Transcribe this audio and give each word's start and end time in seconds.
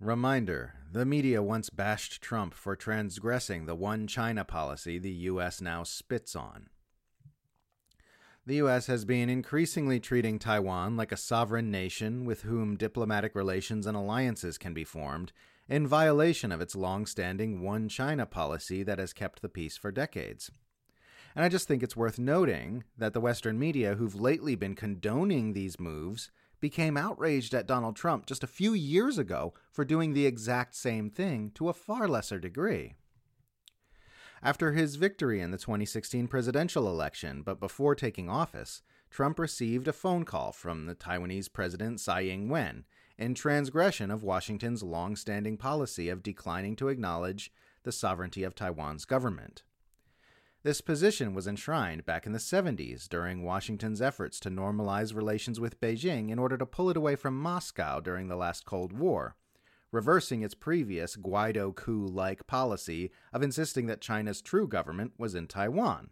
Reminder 0.00 0.76
The 0.90 1.04
media 1.04 1.42
once 1.42 1.68
bashed 1.68 2.22
Trump 2.22 2.54
for 2.54 2.74
transgressing 2.74 3.66
the 3.66 3.74
one 3.74 4.06
China 4.06 4.46
policy 4.46 4.98
the 4.98 5.12
U.S. 5.12 5.60
now 5.60 5.82
spits 5.82 6.34
on. 6.34 6.70
The 8.46 8.54
U.S. 8.56 8.86
has 8.86 9.04
been 9.04 9.28
increasingly 9.28 10.00
treating 10.00 10.38
Taiwan 10.38 10.96
like 10.96 11.12
a 11.12 11.18
sovereign 11.18 11.70
nation 11.70 12.24
with 12.24 12.40
whom 12.40 12.78
diplomatic 12.78 13.34
relations 13.34 13.86
and 13.86 13.94
alliances 13.94 14.56
can 14.56 14.72
be 14.72 14.84
formed, 14.84 15.32
in 15.68 15.86
violation 15.86 16.50
of 16.50 16.62
its 16.62 16.74
long 16.74 17.04
standing 17.04 17.60
one 17.60 17.86
China 17.86 18.24
policy 18.24 18.82
that 18.82 18.98
has 18.98 19.12
kept 19.12 19.42
the 19.42 19.50
peace 19.50 19.76
for 19.76 19.92
decades. 19.92 20.50
And 21.36 21.44
I 21.44 21.50
just 21.50 21.68
think 21.68 21.82
it's 21.82 21.94
worth 21.94 22.18
noting 22.18 22.84
that 22.96 23.12
the 23.12 23.20
Western 23.20 23.58
media, 23.58 23.96
who've 23.96 24.18
lately 24.18 24.54
been 24.54 24.74
condoning 24.74 25.52
these 25.52 25.78
moves, 25.78 26.30
became 26.60 26.96
outraged 26.96 27.54
at 27.54 27.66
Donald 27.66 27.96
Trump 27.96 28.26
just 28.26 28.44
a 28.44 28.48
few 28.48 28.72
years 28.74 29.18
ago 29.18 29.54
for 29.72 29.84
doing 29.84 30.12
the 30.12 30.26
exact 30.26 30.74
same 30.74 31.10
thing 31.10 31.50
to 31.54 31.68
a 31.68 31.74
far 31.74 32.06
lesser 32.06 32.38
degree. 32.38 32.94
After 34.42 34.72
his 34.72 34.96
victory 34.96 35.40
in 35.40 35.50
the 35.50 35.58
2016 35.58 36.26
presidential 36.28 36.88
election, 36.88 37.42
but 37.42 37.60
before 37.60 37.94
taking 37.94 38.30
office, 38.30 38.82
Trump 39.10 39.38
received 39.38 39.88
a 39.88 39.92
phone 39.92 40.24
call 40.24 40.52
from 40.52 40.86
the 40.86 40.94
Taiwanese 40.94 41.52
president 41.52 42.00
Tsai 42.00 42.22
Ing 42.22 42.48
wen 42.48 42.84
in 43.18 43.34
transgression 43.34 44.10
of 44.10 44.22
Washington's 44.22 44.82
long 44.82 45.14
standing 45.14 45.58
policy 45.58 46.08
of 46.08 46.22
declining 46.22 46.74
to 46.76 46.88
acknowledge 46.88 47.52
the 47.82 47.92
sovereignty 47.92 48.44
of 48.44 48.54
Taiwan's 48.54 49.04
government. 49.04 49.62
This 50.62 50.82
position 50.82 51.32
was 51.32 51.46
enshrined 51.46 52.04
back 52.04 52.26
in 52.26 52.32
the 52.32 52.38
70s 52.38 53.08
during 53.08 53.42
Washington's 53.42 54.02
efforts 54.02 54.38
to 54.40 54.50
normalize 54.50 55.14
relations 55.14 55.58
with 55.58 55.80
Beijing 55.80 56.28
in 56.28 56.38
order 56.38 56.58
to 56.58 56.66
pull 56.66 56.90
it 56.90 56.98
away 56.98 57.16
from 57.16 57.40
Moscow 57.40 57.98
during 57.98 58.28
the 58.28 58.36
last 58.36 58.66
Cold 58.66 58.92
War, 58.92 59.36
reversing 59.90 60.42
its 60.42 60.54
previous 60.54 61.16
Guaido 61.16 61.74
coup 61.74 62.06
like 62.06 62.46
policy 62.46 63.10
of 63.32 63.42
insisting 63.42 63.86
that 63.86 64.02
China's 64.02 64.42
true 64.42 64.68
government 64.68 65.12
was 65.16 65.34
in 65.34 65.46
Taiwan. 65.46 66.10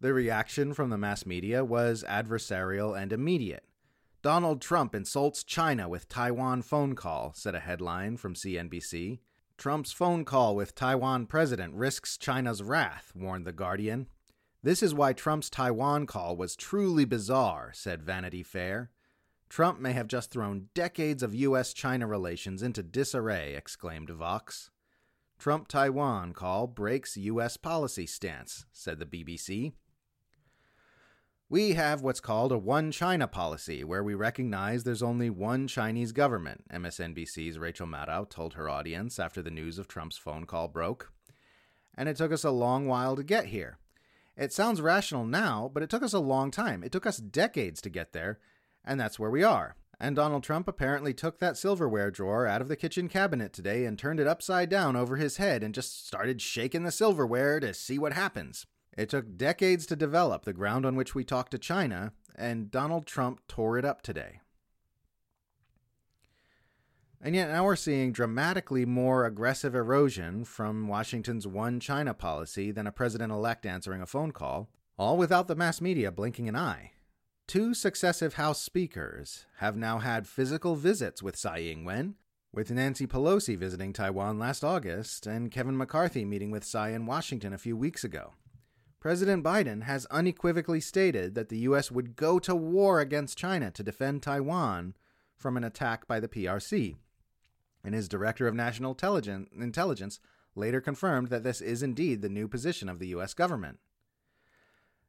The 0.00 0.14
reaction 0.14 0.72
from 0.72 0.88
the 0.88 0.98
mass 0.98 1.26
media 1.26 1.66
was 1.66 2.02
adversarial 2.08 2.98
and 2.98 3.12
immediate. 3.12 3.64
Donald 4.22 4.62
Trump 4.62 4.94
insults 4.94 5.44
China 5.44 5.90
with 5.90 6.08
Taiwan 6.08 6.62
phone 6.62 6.94
call, 6.94 7.34
said 7.34 7.54
a 7.54 7.60
headline 7.60 8.16
from 8.16 8.34
CNBC. 8.34 9.18
Trump's 9.62 9.92
phone 9.92 10.24
call 10.24 10.56
with 10.56 10.74
Taiwan 10.74 11.24
president 11.26 11.72
risks 11.74 12.18
China's 12.18 12.64
wrath, 12.64 13.12
warned 13.14 13.46
The 13.46 13.52
Guardian. 13.52 14.08
This 14.60 14.82
is 14.82 14.92
why 14.92 15.12
Trump's 15.12 15.48
Taiwan 15.48 16.04
call 16.06 16.36
was 16.36 16.56
truly 16.56 17.04
bizarre, 17.04 17.70
said 17.72 18.02
Vanity 18.02 18.42
Fair. 18.42 18.90
Trump 19.48 19.78
may 19.78 19.92
have 19.92 20.08
just 20.08 20.32
thrown 20.32 20.66
decades 20.74 21.22
of 21.22 21.32
U.S. 21.36 21.72
China 21.72 22.08
relations 22.08 22.60
into 22.60 22.82
disarray, 22.82 23.54
exclaimed 23.54 24.10
Vox. 24.10 24.72
Trump 25.38 25.68
Taiwan 25.68 26.32
call 26.32 26.66
breaks 26.66 27.16
U.S. 27.16 27.56
policy 27.56 28.04
stance, 28.04 28.66
said 28.72 28.98
the 28.98 29.06
BBC. 29.06 29.74
We 31.52 31.74
have 31.74 32.00
what's 32.00 32.18
called 32.18 32.50
a 32.50 32.56
one 32.56 32.90
China 32.92 33.28
policy, 33.28 33.84
where 33.84 34.02
we 34.02 34.14
recognize 34.14 34.84
there's 34.84 35.02
only 35.02 35.28
one 35.28 35.68
Chinese 35.68 36.10
government, 36.12 36.64
MSNBC's 36.72 37.58
Rachel 37.58 37.86
Maddow 37.86 38.26
told 38.30 38.54
her 38.54 38.70
audience 38.70 39.18
after 39.18 39.42
the 39.42 39.50
news 39.50 39.78
of 39.78 39.86
Trump's 39.86 40.16
phone 40.16 40.46
call 40.46 40.66
broke. 40.66 41.12
And 41.94 42.08
it 42.08 42.16
took 42.16 42.32
us 42.32 42.42
a 42.42 42.50
long 42.50 42.86
while 42.86 43.16
to 43.16 43.22
get 43.22 43.48
here. 43.48 43.76
It 44.34 44.50
sounds 44.50 44.80
rational 44.80 45.26
now, 45.26 45.70
but 45.74 45.82
it 45.82 45.90
took 45.90 46.02
us 46.02 46.14
a 46.14 46.20
long 46.20 46.50
time. 46.50 46.82
It 46.82 46.90
took 46.90 47.04
us 47.04 47.18
decades 47.18 47.82
to 47.82 47.90
get 47.90 48.14
there, 48.14 48.38
and 48.82 48.98
that's 48.98 49.18
where 49.18 49.28
we 49.28 49.44
are. 49.44 49.76
And 50.00 50.16
Donald 50.16 50.44
Trump 50.44 50.66
apparently 50.68 51.12
took 51.12 51.38
that 51.40 51.58
silverware 51.58 52.10
drawer 52.10 52.46
out 52.46 52.62
of 52.62 52.68
the 52.68 52.76
kitchen 52.76 53.10
cabinet 53.10 53.52
today 53.52 53.84
and 53.84 53.98
turned 53.98 54.20
it 54.20 54.26
upside 54.26 54.70
down 54.70 54.96
over 54.96 55.16
his 55.16 55.36
head 55.36 55.62
and 55.62 55.74
just 55.74 56.06
started 56.06 56.40
shaking 56.40 56.84
the 56.84 56.90
silverware 56.90 57.60
to 57.60 57.74
see 57.74 57.98
what 57.98 58.14
happens. 58.14 58.64
It 58.96 59.08
took 59.08 59.36
decades 59.36 59.86
to 59.86 59.96
develop 59.96 60.44
the 60.44 60.52
ground 60.52 60.84
on 60.84 60.96
which 60.96 61.14
we 61.14 61.24
talk 61.24 61.50
to 61.50 61.58
China, 61.58 62.12
and 62.34 62.70
Donald 62.70 63.06
Trump 63.06 63.40
tore 63.48 63.78
it 63.78 63.84
up 63.84 64.02
today. 64.02 64.40
And 67.24 67.36
yet 67.36 67.50
now 67.50 67.64
we're 67.64 67.76
seeing 67.76 68.12
dramatically 68.12 68.84
more 68.84 69.24
aggressive 69.24 69.76
erosion 69.76 70.44
from 70.44 70.88
Washington's 70.88 71.46
one 71.46 71.78
China 71.78 72.14
policy 72.14 72.72
than 72.72 72.86
a 72.86 72.92
president 72.92 73.32
elect 73.32 73.64
answering 73.64 74.02
a 74.02 74.06
phone 74.06 74.32
call, 74.32 74.68
all 74.98 75.16
without 75.16 75.46
the 75.46 75.54
mass 75.54 75.80
media 75.80 76.10
blinking 76.10 76.48
an 76.48 76.56
eye. 76.56 76.90
Two 77.46 77.74
successive 77.74 78.34
House 78.34 78.60
speakers 78.60 79.46
have 79.58 79.76
now 79.76 79.98
had 79.98 80.26
physical 80.26 80.74
visits 80.74 81.22
with 81.22 81.36
Tsai 81.36 81.60
Ing 81.60 81.84
wen, 81.84 82.16
with 82.52 82.70
Nancy 82.70 83.06
Pelosi 83.06 83.56
visiting 83.56 83.92
Taiwan 83.92 84.38
last 84.38 84.64
August 84.64 85.26
and 85.26 85.50
Kevin 85.50 85.76
McCarthy 85.76 86.24
meeting 86.24 86.50
with 86.50 86.64
Tsai 86.64 86.90
in 86.90 87.06
Washington 87.06 87.52
a 87.52 87.58
few 87.58 87.76
weeks 87.76 88.04
ago. 88.04 88.32
President 89.02 89.42
Biden 89.42 89.82
has 89.82 90.06
unequivocally 90.12 90.80
stated 90.80 91.34
that 91.34 91.48
the 91.48 91.58
U.S. 91.58 91.90
would 91.90 92.14
go 92.14 92.38
to 92.38 92.54
war 92.54 93.00
against 93.00 93.36
China 93.36 93.68
to 93.72 93.82
defend 93.82 94.22
Taiwan 94.22 94.94
from 95.36 95.56
an 95.56 95.64
attack 95.64 96.06
by 96.06 96.20
the 96.20 96.28
PRC. 96.28 96.94
And 97.82 97.96
his 97.96 98.08
director 98.08 98.46
of 98.46 98.54
national 98.54 98.96
intelligence 99.58 100.20
later 100.54 100.80
confirmed 100.80 101.30
that 101.30 101.42
this 101.42 101.60
is 101.60 101.82
indeed 101.82 102.22
the 102.22 102.28
new 102.28 102.46
position 102.46 102.88
of 102.88 103.00
the 103.00 103.08
U.S. 103.08 103.34
government. 103.34 103.80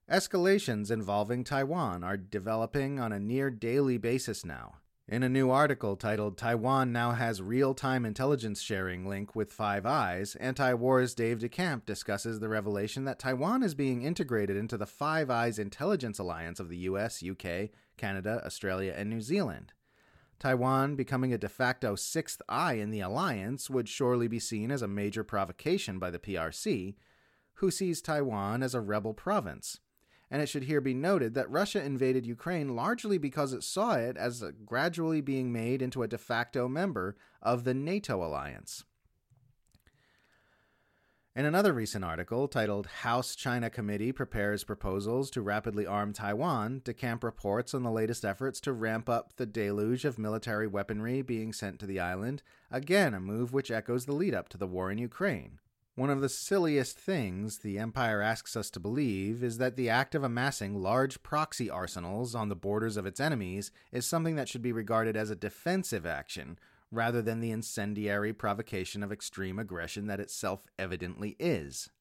Escalations 0.09 0.89
involving 0.89 1.43
Taiwan 1.43 2.03
are 2.03 2.17
developing 2.17 2.99
on 2.99 3.11
a 3.11 3.19
near 3.19 3.51
daily 3.51 3.99
basis 3.99 4.43
now, 4.43 4.77
in 5.07 5.21
a 5.21 5.27
new 5.27 5.49
article 5.49 5.97
titled 5.97 6.37
Taiwan 6.37 6.93
Now 6.93 7.11
Has 7.11 7.41
Real 7.41 7.73
Time 7.73 8.05
Intelligence 8.05 8.61
Sharing 8.61 9.05
Link 9.05 9.35
with 9.35 9.51
Five 9.51 9.85
Eyes, 9.85 10.35
Anti 10.35 10.73
War's 10.75 11.13
Dave 11.13 11.39
DeCamp 11.39 11.85
discusses 11.85 12.39
the 12.39 12.47
revelation 12.47 13.03
that 13.03 13.19
Taiwan 13.19 13.63
is 13.63 13.75
being 13.75 14.01
integrated 14.01 14.55
into 14.55 14.77
the 14.77 14.85
Five 14.85 15.29
Eyes 15.29 15.59
intelligence 15.59 16.19
alliance 16.19 16.59
of 16.59 16.69
the 16.69 16.77
US, 16.77 17.21
UK, 17.21 17.69
Canada, 17.97 18.41
Australia, 18.45 18.93
and 18.95 19.09
New 19.09 19.19
Zealand. 19.19 19.73
Taiwan 20.39 20.95
becoming 20.95 21.33
a 21.33 21.37
de 21.37 21.49
facto 21.49 21.95
sixth 21.95 22.41
eye 22.47 22.75
in 22.75 22.89
the 22.89 23.01
alliance 23.01 23.69
would 23.69 23.89
surely 23.89 24.29
be 24.29 24.39
seen 24.39 24.71
as 24.71 24.81
a 24.81 24.87
major 24.87 25.23
provocation 25.25 25.99
by 25.99 26.11
the 26.11 26.19
PRC, 26.19 26.95
who 27.55 27.69
sees 27.69 28.01
Taiwan 28.01 28.63
as 28.63 28.73
a 28.73 28.81
rebel 28.81 29.13
province 29.13 29.79
and 30.33 30.41
it 30.41 30.49
should 30.49 30.63
here 30.63 30.81
be 30.81 30.95
noted 30.95 31.35
that 31.35 31.47
Russia 31.51 31.79
invaded 31.79 32.25
Ukraine 32.25 32.75
largely 32.75 33.19
because 33.19 33.53
it 33.53 33.63
saw 33.63 33.93
it 33.93 34.17
as 34.17 34.43
gradually 34.65 35.21
being 35.21 35.53
made 35.53 35.79
into 35.79 36.01
a 36.01 36.07
de 36.07 36.17
facto 36.17 36.67
member 36.67 37.15
of 37.39 37.65
the 37.65 37.73
NATO 37.75 38.25
alliance. 38.25 38.83
In 41.35 41.45
another 41.45 41.71
recent 41.71 42.03
article 42.03 42.47
titled 42.47 42.87
House 42.87 43.35
China 43.35 43.69
Committee 43.69 44.11
Prepares 44.11 44.63
Proposals 44.63 45.29
to 45.29 45.41
Rapidly 45.43 45.85
Arm 45.85 46.13
Taiwan, 46.13 46.81
DeCamp 46.83 47.23
reports 47.23 47.75
on 47.75 47.83
the 47.83 47.91
latest 47.91 48.25
efforts 48.25 48.59
to 48.61 48.73
ramp 48.73 49.07
up 49.07 49.35
the 49.35 49.45
deluge 49.45 50.03
of 50.03 50.17
military 50.17 50.65
weaponry 50.65 51.21
being 51.21 51.53
sent 51.53 51.77
to 51.79 51.85
the 51.85 51.99
island, 51.99 52.41
again, 52.71 53.13
a 53.13 53.19
move 53.19 53.53
which 53.53 53.69
echoes 53.69 54.07
the 54.07 54.13
lead 54.13 54.33
up 54.33 54.49
to 54.49 54.57
the 54.57 54.67
war 54.67 54.89
in 54.89 54.97
Ukraine. 54.97 55.59
One 55.95 56.09
of 56.09 56.21
the 56.21 56.29
silliest 56.29 56.97
things 56.97 57.59
the 57.59 57.77
Empire 57.77 58.19
asks 58.19 58.55
us 58.55 58.71
to 58.71 58.79
believe 58.79 59.43
is 59.43 59.59
that 59.59 59.75
the 59.75 59.89
act 59.89 60.15
of 60.15 60.23
amassing 60.23 60.81
large 60.81 61.21
proxy 61.21 61.69
arsenals 61.69 62.33
on 62.33 62.49
the 62.49 62.55
borders 62.55 62.97
of 62.97 63.05
its 63.05 63.19
enemies 63.19 63.69
is 63.91 64.03
something 64.03 64.35
that 64.35 64.49
should 64.49 64.63
be 64.63 64.71
regarded 64.71 65.15
as 65.15 65.29
a 65.29 65.35
defensive 65.35 66.03
action 66.03 66.57
rather 66.89 67.21
than 67.21 67.41
the 67.41 67.51
incendiary 67.51 68.33
provocation 68.33 69.03
of 69.03 69.11
extreme 69.11 69.59
aggression 69.59 70.07
that 70.07 70.19
it 70.19 70.31
self 70.31 70.65
evidently 70.79 71.35
is. 71.39 71.91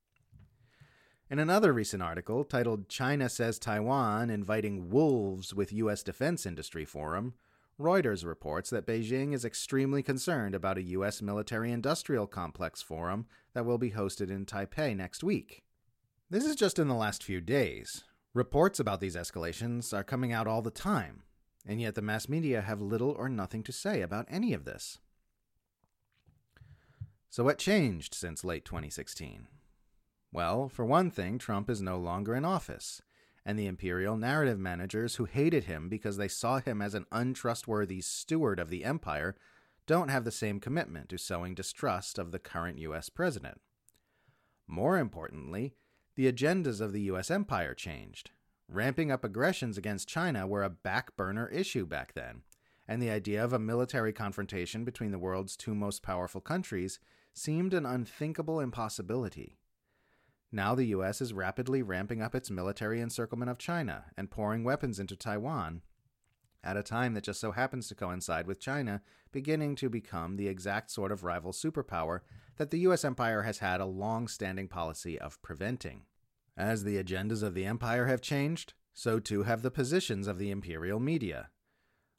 In 1.28 1.38
another 1.38 1.74
recent 1.74 2.02
article 2.02 2.44
titled 2.44 2.88
China 2.88 3.28
Says 3.28 3.58
Taiwan 3.58 4.30
Inviting 4.30 4.88
Wolves 4.88 5.52
with 5.52 5.72
U.S. 5.72 6.02
Defense 6.02 6.46
Industry 6.46 6.86
Forum, 6.86 7.34
Reuters 7.82 8.24
reports 8.24 8.70
that 8.70 8.86
Beijing 8.86 9.34
is 9.34 9.44
extremely 9.44 10.02
concerned 10.04 10.54
about 10.54 10.78
a 10.78 10.82
U.S. 10.82 11.20
military 11.20 11.72
industrial 11.72 12.28
complex 12.28 12.80
forum 12.80 13.26
that 13.54 13.66
will 13.66 13.76
be 13.76 13.90
hosted 13.90 14.30
in 14.30 14.46
Taipei 14.46 14.96
next 14.96 15.24
week. 15.24 15.64
This 16.30 16.44
is 16.44 16.54
just 16.54 16.78
in 16.78 16.86
the 16.86 16.94
last 16.94 17.24
few 17.24 17.40
days. 17.40 18.04
Reports 18.34 18.78
about 18.78 19.00
these 19.00 19.16
escalations 19.16 19.92
are 19.92 20.04
coming 20.04 20.32
out 20.32 20.46
all 20.46 20.62
the 20.62 20.70
time, 20.70 21.24
and 21.66 21.80
yet 21.80 21.96
the 21.96 22.02
mass 22.02 22.28
media 22.28 22.60
have 22.60 22.80
little 22.80 23.10
or 23.10 23.28
nothing 23.28 23.64
to 23.64 23.72
say 23.72 24.00
about 24.00 24.26
any 24.30 24.54
of 24.54 24.64
this. 24.64 24.98
So, 27.28 27.42
what 27.42 27.58
changed 27.58 28.14
since 28.14 28.44
late 28.44 28.64
2016? 28.64 29.48
Well, 30.32 30.68
for 30.68 30.84
one 30.84 31.10
thing, 31.10 31.36
Trump 31.36 31.68
is 31.68 31.82
no 31.82 31.98
longer 31.98 32.34
in 32.36 32.44
office 32.44 33.02
and 33.44 33.58
the 33.58 33.66
Imperial 33.66 34.16
narrative 34.16 34.58
managers 34.58 35.16
who 35.16 35.24
hated 35.24 35.64
him 35.64 35.88
because 35.88 36.16
they 36.16 36.28
saw 36.28 36.60
him 36.60 36.80
as 36.80 36.94
an 36.94 37.06
untrustworthy 37.10 38.00
steward 38.00 38.58
of 38.58 38.70
the 38.70 38.84
empire 38.84 39.34
don't 39.86 40.10
have 40.10 40.24
the 40.24 40.30
same 40.30 40.60
commitment 40.60 41.08
to 41.08 41.18
sowing 41.18 41.54
distrust 41.54 42.18
of 42.18 42.30
the 42.30 42.38
current 42.38 42.78
U.S. 42.78 43.08
president. 43.08 43.60
More 44.68 44.96
importantly, 44.98 45.74
the 46.14 46.30
agendas 46.30 46.80
of 46.80 46.92
the 46.92 47.02
U.S. 47.02 47.30
empire 47.30 47.74
changed. 47.74 48.30
Ramping 48.68 49.10
up 49.10 49.24
aggressions 49.24 49.76
against 49.76 50.08
China 50.08 50.46
were 50.46 50.62
a 50.62 50.70
back 50.70 51.16
burner 51.16 51.48
issue 51.48 51.84
back 51.84 52.14
then, 52.14 52.42
and 52.86 53.02
the 53.02 53.10
idea 53.10 53.42
of 53.44 53.52
a 53.52 53.58
military 53.58 54.12
confrontation 54.12 54.84
between 54.84 55.10
the 55.10 55.18
world's 55.18 55.56
two 55.56 55.74
most 55.74 56.02
powerful 56.02 56.40
countries 56.40 56.98
seemed 57.34 57.74
an 57.74 57.84
unthinkable 57.84 58.60
impossibility. 58.60 59.58
Now 60.52 60.74
the 60.74 60.84
US 60.86 61.22
is 61.22 61.32
rapidly 61.32 61.82
ramping 61.82 62.20
up 62.20 62.34
its 62.34 62.50
military 62.50 63.00
encirclement 63.00 63.50
of 63.50 63.58
China 63.58 64.04
and 64.16 64.30
pouring 64.30 64.62
weapons 64.62 65.00
into 65.00 65.16
Taiwan 65.16 65.80
at 66.62 66.76
a 66.76 66.82
time 66.82 67.14
that 67.14 67.24
just 67.24 67.40
so 67.40 67.52
happens 67.52 67.88
to 67.88 67.94
coincide 67.94 68.46
with 68.46 68.60
China 68.60 69.02
beginning 69.32 69.74
to 69.76 69.88
become 69.88 70.36
the 70.36 70.48
exact 70.48 70.90
sort 70.90 71.10
of 71.10 71.24
rival 71.24 71.52
superpower 71.52 72.20
that 72.56 72.70
the 72.70 72.80
US 72.80 73.04
empire 73.04 73.42
has 73.42 73.58
had 73.58 73.80
a 73.80 73.86
long 73.86 74.28
standing 74.28 74.68
policy 74.68 75.18
of 75.18 75.40
preventing. 75.42 76.02
As 76.56 76.84
the 76.84 77.02
agendas 77.02 77.42
of 77.42 77.54
the 77.54 77.64
empire 77.64 78.06
have 78.06 78.20
changed, 78.20 78.74
so 78.92 79.18
too 79.18 79.44
have 79.44 79.62
the 79.62 79.70
positions 79.70 80.26
of 80.26 80.38
the 80.38 80.50
imperial 80.50 81.00
media. 81.00 81.48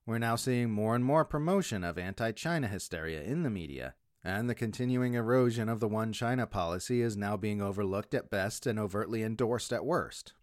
We're 0.05 0.17
now 0.17 0.35
seeing 0.35 0.71
more 0.71 0.95
and 0.95 1.05
more 1.05 1.23
promotion 1.23 1.83
of 1.83 1.97
anti 1.97 2.31
China 2.31 2.67
hysteria 2.67 3.21
in 3.21 3.43
the 3.43 3.51
media, 3.51 3.93
and 4.23 4.49
the 4.49 4.55
continuing 4.55 5.15
erosion 5.15 5.67
of 5.67 5.81
the 5.81 5.87
One 5.87 6.13
China 6.13 6.47
policy 6.47 7.01
is 7.01 7.17
now 7.17 7.35
being 7.35 7.61
overlooked 7.61 8.13
at 8.13 8.29
best 8.29 8.65
and 8.65 8.79
overtly 8.79 9.21
endorsed 9.21 9.73
at 9.73 9.85
worst. 9.85 10.33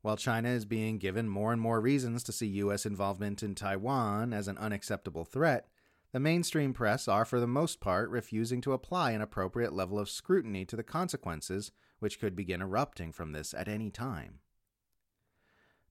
While 0.00 0.16
China 0.16 0.48
is 0.48 0.64
being 0.64 0.96
given 0.96 1.28
more 1.28 1.52
and 1.52 1.60
more 1.60 1.80
reasons 1.80 2.22
to 2.24 2.32
see 2.32 2.46
U.S. 2.46 2.86
involvement 2.86 3.42
in 3.42 3.54
Taiwan 3.54 4.32
as 4.32 4.48
an 4.48 4.56
unacceptable 4.56 5.26
threat, 5.26 5.66
the 6.12 6.20
mainstream 6.20 6.72
press 6.72 7.06
are, 7.06 7.26
for 7.26 7.38
the 7.38 7.46
most 7.46 7.78
part, 7.78 8.08
refusing 8.08 8.62
to 8.62 8.72
apply 8.72 9.10
an 9.10 9.20
appropriate 9.20 9.74
level 9.74 9.98
of 9.98 10.08
scrutiny 10.08 10.64
to 10.64 10.74
the 10.74 10.82
consequences 10.82 11.72
which 11.98 12.18
could 12.18 12.34
begin 12.34 12.62
erupting 12.62 13.12
from 13.12 13.32
this 13.32 13.52
at 13.52 13.68
any 13.68 13.90
time. 13.90 14.38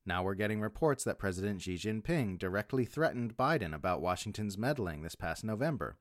Now 0.03 0.23
we're 0.23 0.33
getting 0.33 0.59
reports 0.59 1.03
that 1.03 1.19
President 1.19 1.61
Xi 1.61 1.75
Jinping 1.75 2.39
directly 2.39 2.85
threatened 2.85 3.37
Biden 3.37 3.75
about 3.75 4.01
Washington's 4.01 4.57
meddling 4.57 5.03
this 5.03 5.13
past 5.13 5.43
November 5.43 5.97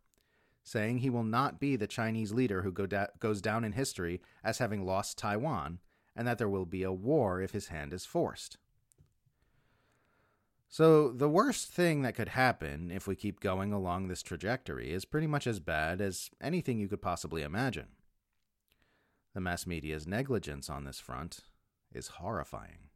saying 0.69 0.99
he 0.99 1.11
will 1.11 1.25
not 1.25 1.59
be 1.59 1.76
the 1.76 1.87
Chinese 1.87 2.32
leader 2.32 2.62
who 2.62 2.70
go 2.70 2.87
da- 2.87 3.06
goes 3.19 3.41
down 3.41 3.65
in 3.65 3.73
history 3.73 4.20
as 4.44 4.59
having 4.59 4.85
lost 4.85 5.19
Taiwan, 5.19 5.79
and 6.15 6.26
that 6.29 6.38
there 6.38 6.49
will 6.49 6.67
be 6.67 6.82
a 6.82 6.93
war 6.93 7.41
if 7.41 7.53
his 7.53 7.69
hand 7.69 7.93
is 7.93 8.05
forced. 8.05 8.59
So, 10.69 11.11
the 11.11 11.31
worst 11.31 11.73
thing 11.73 12.03
that 12.03 12.15
could 12.15 12.29
happen 12.29 12.91
if 12.91 13.06
we 13.06 13.17
keep 13.17 13.41
going 13.41 13.73
along 13.73 14.09
this 14.09 14.23
trajectory 14.23 14.93
is 14.93 15.06
pretty 15.06 15.26
much 15.26 15.47
as 15.47 15.61
bad 15.61 16.03
as 16.03 16.31
anything 16.43 16.79
you 16.79 16.88
could 16.88 17.00
possibly 17.00 17.43
imagine. 17.43 17.88
The 19.35 19.41
mass 19.41 19.67
media's 19.67 20.06
negligence 20.06 20.69
on 20.69 20.85
this 20.85 21.00
front 21.00 21.41
is 21.91 22.09
horrifying. 22.09 22.88